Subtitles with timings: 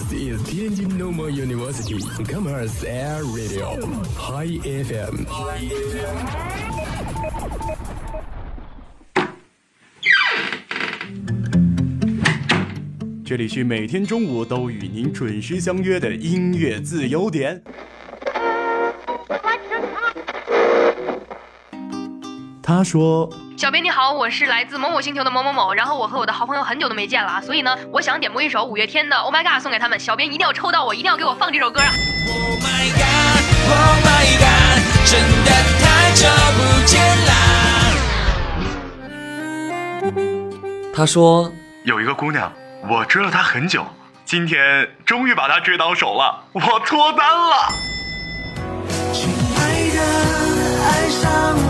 [0.00, 3.76] This is Tianjin Normal University Commerce Air Radio
[4.16, 5.26] High FM。
[13.22, 17.62] 这里是每天中午都与您准时相约的音乐自由点。
[22.70, 23.28] 他说。
[23.56, 29.98] 小编你好，我是来自某某星球的某某某，然后我和我的好朋友很久都没见了啊，所以呢，我想点播一首五月天的《Oh My God》送给他们。
[29.98, 31.90] 小编一定要抽到我，一定要给我放这首歌啊
[32.28, 37.32] ！Oh my God，Oh my God，真的太久不见啦。
[40.94, 41.52] 他说
[41.84, 42.52] 有一个姑娘，
[42.88, 43.84] 我追了她很久，
[44.24, 47.56] 今天终于把她追到手了，我脱单了。
[49.12, 50.00] 亲爱的，
[50.86, 51.69] 爱上。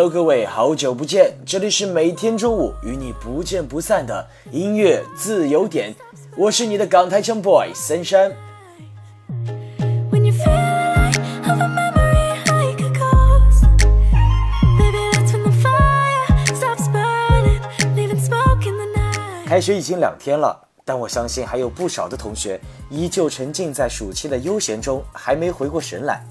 [0.00, 1.36] Hello，各位，好久不见！
[1.44, 5.94] 这里是每天中午与你不见不散的音乐自由点，
[6.38, 8.32] 我是你的港台腔 boy 森山。
[19.44, 22.58] 开学已经两天了，但我相信还有不少的同学
[22.88, 26.24] 依旧沉浸在暑期的悠闲中，还没回过神来。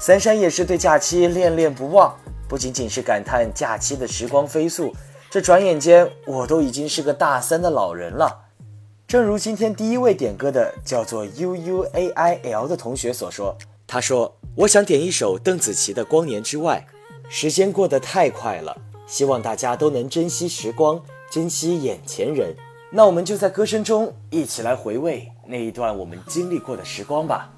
[0.00, 2.12] 三山也是对假期恋恋不忘。
[2.48, 4.92] 不仅仅是感叹假期的时光飞速，
[5.30, 8.42] 这转眼间我都已经是个大三的老人了。
[9.06, 13.56] 正如今天第一位点歌的叫做 U U A I L 的同学所说，
[13.86, 16.86] 他说：“我想点一首邓紫棋的《光年之外》，
[17.28, 18.76] 时间过得太快了，
[19.06, 21.00] 希望大家都能珍惜时光，
[21.30, 22.54] 珍惜眼前人。
[22.90, 27.50] 那我们就在歌声中一起来回味那一段我们经历过的时光吧。”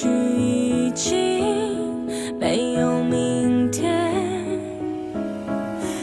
[0.00, 2.06] 许已经
[2.38, 4.02] 没有明天，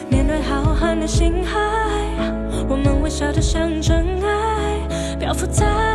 [0.08, 1.58] 面对浩瀚的星海，
[2.70, 5.87] 我们微笑得像尘埃，漂浮在。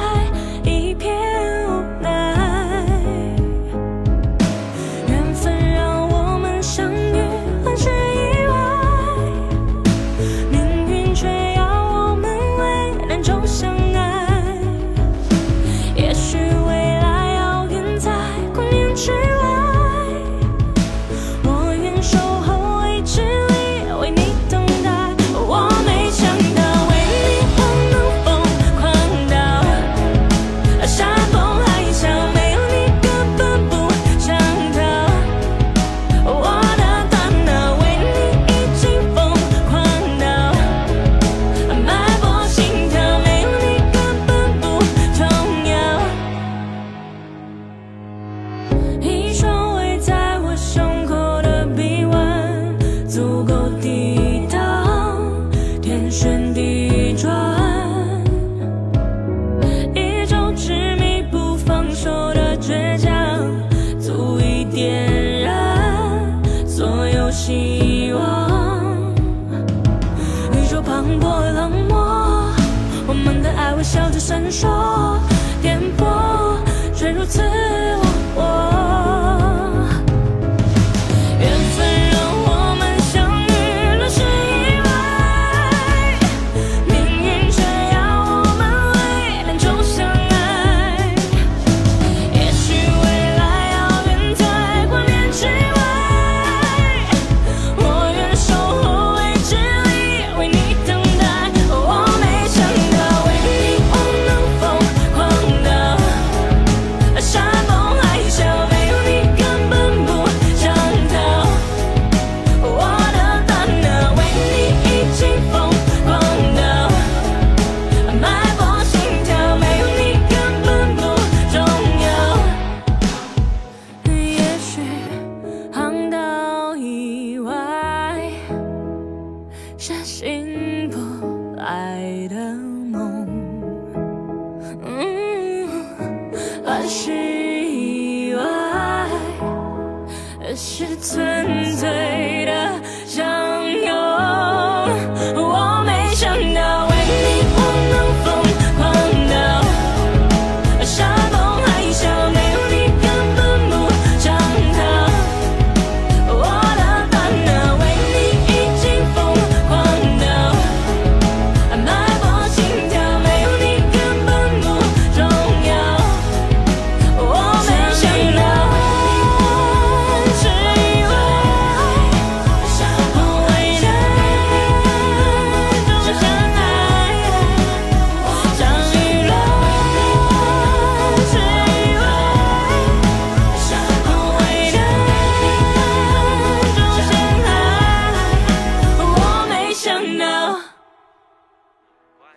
[74.53, 75.32] 说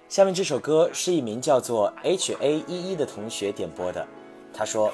[0.07, 4.05] 下面这首歌是一名叫做 H A 一一的同学点播的，
[4.53, 4.91] 他说：“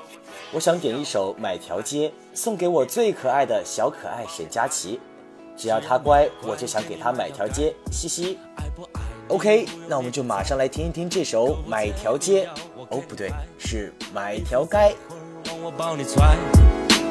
[0.54, 5.02] 我想点一首《买条街》，送给我最可爱的小可爱沈佳琪，
[5.58, 8.40] 只要他乖，我就想给他买条街，嘻嘻。
[9.28, 12.46] ”OK，那我们就马上来听一听这首《买条街》。
[12.90, 14.78] 哦，不对，是《买条街》。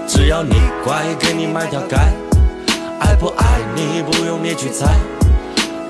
[0.09, 1.97] 只要你乖，给你买条街，
[2.99, 5.20] 爱不爱你不用你去猜。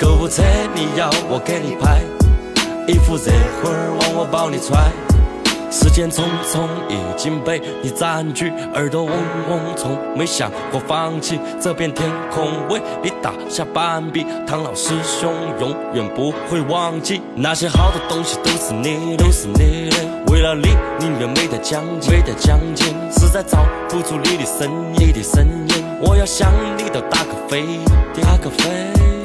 [0.01, 0.43] 购物车
[0.75, 2.01] 你要我给你拍，
[2.89, 3.31] 衣服热
[3.61, 4.91] 乎儿往我包里揣。
[5.71, 9.13] 时间匆匆已经被你占据，耳朵嗡
[9.51, 11.39] 嗡，从没想过放弃。
[11.61, 15.31] 这片天空为你打下半壁，唐老师兄
[15.61, 17.21] 永远不会忘记。
[17.37, 19.97] 那些好的东西都是你，都是你的。
[20.33, 25.85] 为了你，宁愿没得奖金，没得奖金，实在找不出你的身影，你的身影。
[26.01, 27.65] 我要向你都打个飞，
[28.23, 29.20] 打个飞。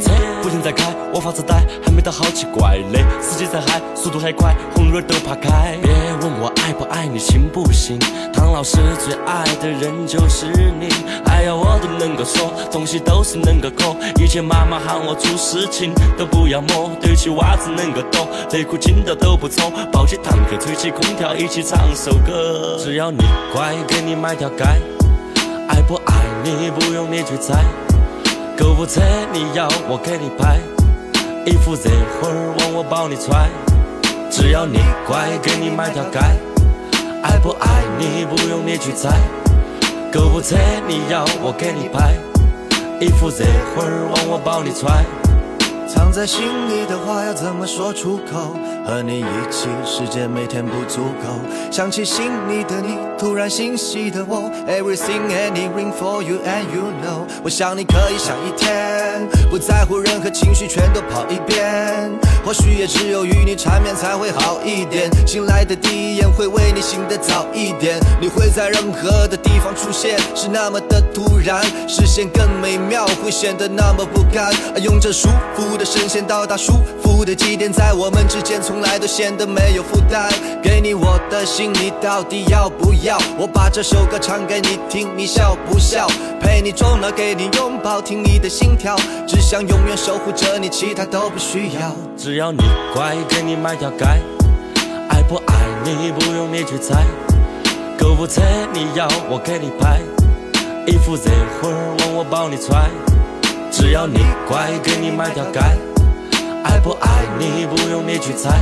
[0.45, 3.03] 不停在开，我发着呆，还没到，好奇怪嘞。
[3.19, 5.75] 司机在嗨，速度还快，红绿灯都怕开。
[5.81, 7.97] 别问我爱不爱你，信不信？
[8.31, 10.45] 唐老师最爱的人就是
[10.79, 10.87] 你。
[11.25, 13.95] 哎呀，我都能够说，东西都是能够抠。
[14.21, 19.71] 以前妈妈喊我做事情都不要摸，对起袜子能够抖，内裤紧的都不抽。
[19.91, 22.77] 抱起坦克，吹起空调，一起唱首歌。
[22.85, 23.17] 只要你
[23.51, 24.63] 乖，给你买条街。
[25.67, 26.13] 爱不爱
[26.43, 27.65] 你，不用你去猜。
[28.57, 29.01] 购物车
[29.33, 30.59] 你要我给你拍，
[31.45, 33.49] 衣服热乎儿往我包里揣，
[34.31, 36.19] 只要你乖，给你买条街。
[37.21, 39.09] 爱不爱你不用你去猜，
[40.11, 40.55] 购物车
[40.87, 42.13] 你要我给你拍，
[43.01, 45.03] 衣服热乎儿往我包里揣。
[45.95, 48.53] 藏在心里的话要怎么说出口？
[48.85, 51.71] 和你一起，时间每天不足够。
[51.71, 54.51] 想起心里的你，突然欣喜的我。
[54.67, 57.25] Everything anything for you and you know。
[57.43, 62.11] 我想你可以想一天，不在乎任何情绪，全都跑一遍。
[62.45, 65.09] 或许也只有与你缠绵才会好一点。
[65.25, 67.97] 醒来的第一眼会为你醒得早一点。
[68.21, 74.53] 你会在任何的地方出现，是那么的突然，视线更美妙，会显得那么不甘。
[74.83, 76.73] 用这舒服的神仙到达舒
[77.03, 78.75] 服的基点，在我们之间从。
[78.85, 83.17] 来都显得没有负担，给你我的心，你到底要不要？
[83.35, 86.07] 我把这首歌唱给你听，你笑不笑？
[86.39, 88.95] 陪你终老，给你拥抱，听你的心跳，
[89.27, 91.91] 只想永远守护着你，其他都不需要。
[92.15, 92.59] 只要你
[92.93, 94.05] 乖，给你买条街。
[95.09, 97.03] 爱不爱你不用你去猜。
[97.97, 99.99] 购物车你要我给你拍，
[100.85, 101.23] 衣服热
[101.59, 102.87] 乎儿往我包里揣。
[103.85, 105.59] 只要你乖，给你买条街。
[106.63, 108.59] 爱不爱你不用你去猜，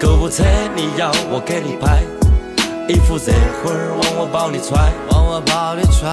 [0.00, 0.42] 购物车
[0.74, 2.00] 你要我给你拍，
[2.88, 6.08] 衣服热乎儿往我包里揣，往我包里揣。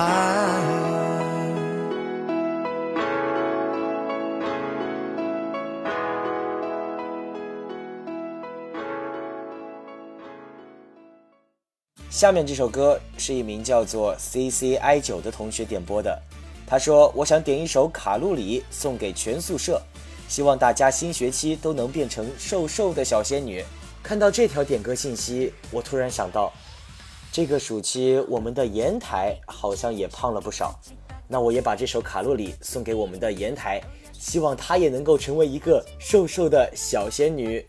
[12.09, 16.21] 下面这首歌是一名叫做 C C I 九的同学点播的，
[16.69, 19.81] 他说：“我想点一首《卡路里》送给全宿舍。”
[20.29, 23.65] 希望大家新学期都能变成瘦瘦的小仙女。
[24.03, 26.53] 看到这条点歌信息，我突然想到，
[27.31, 30.79] 这个暑期我们的颜台好像也胖了不少。
[31.27, 33.81] 那我也把这首卡路里送给我们的颜台，
[34.13, 37.65] 希望她也能够成为一个瘦瘦的小仙女。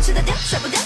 [0.00, 0.78] 吃得掉，甩不掉，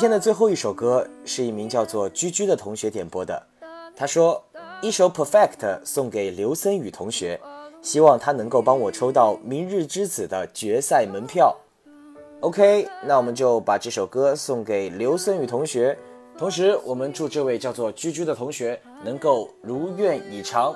[0.00, 3.46] 今天的最后一首歌是一名叫做居居的同学点播的。
[3.94, 4.42] 他说
[4.80, 7.38] ：“一首 Perfect 送给刘森宇同学，
[7.82, 11.54] 希望他能够帮我抽到《明日之子》的决赛门票。”
[12.40, 15.98] OK，那我们就把这首歌送给刘森宇同学，
[16.38, 20.74] 同时我们祝这位叫做居居的同学能够如愿以偿。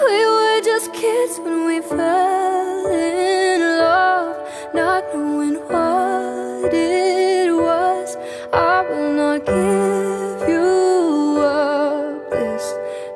[0.00, 4.34] we were just kids when we fell in love,
[4.74, 8.16] not knowing what it was.
[8.52, 12.74] I will not give you up this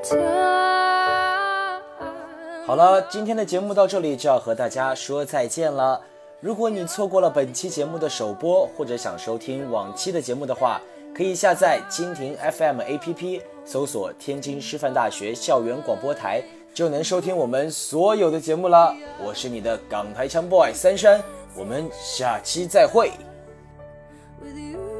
[0.08, 0.20] time.
[2.66, 6.00] 好了，今天的节目到这里就要和大家说再见了。
[6.40, 10.80] 如果你错过了本期节目的首播，或者想收听往期的节目的话，
[11.14, 16.42] 可以下载蜻蜓 FM APP，搜索天津师范大学校园广播台，
[16.74, 18.92] 就能收听我们所有的节目了。
[19.22, 21.22] 我是你的港台腔 boy 三山，
[21.54, 23.12] 我们下期再会。
[24.42, 24.92] with you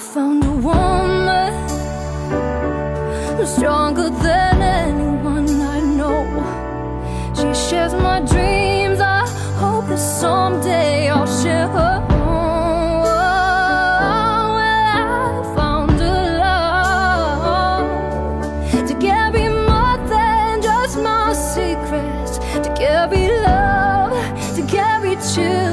[0.00, 1.68] found a woman
[3.46, 6.24] stronger than anyone I know.
[7.34, 9.00] She shares my dreams.
[9.00, 9.26] I
[9.58, 12.06] hope that someday I'll share her.
[21.54, 24.12] Secrets to carry love,
[24.56, 25.69] to carry truth.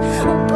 [0.00, 0.47] I